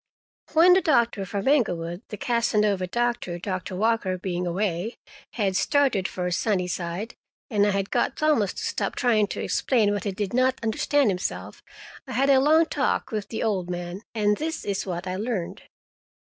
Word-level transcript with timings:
When 0.53 0.73
the 0.73 0.81
doctor 0.81 1.27
from 1.27 1.47
Englewood—the 1.47 2.17
Casanova 2.17 2.87
doctor, 2.87 3.37
Doctor 3.37 3.75
Walker, 3.75 4.17
being 4.17 4.47
away—had 4.47 5.55
started 5.55 6.07
for 6.07 6.31
Sunnyside, 6.31 7.13
and 7.51 7.67
I 7.67 7.69
had 7.69 7.91
got 7.91 8.17
Thomas 8.17 8.51
to 8.53 8.63
stop 8.65 8.95
trying 8.95 9.27
to 9.27 9.43
explain 9.43 9.93
what 9.93 10.05
he 10.05 10.11
did 10.11 10.33
not 10.33 10.57
understand 10.63 11.11
himself, 11.11 11.61
I 12.07 12.13
had 12.13 12.31
a 12.31 12.39
long 12.39 12.65
talk 12.65 13.11
with 13.11 13.27
the 13.27 13.43
old 13.43 13.69
man, 13.69 14.01
and 14.15 14.37
this 14.37 14.65
is 14.65 14.87
what 14.87 15.05
I 15.05 15.17
learned. 15.17 15.61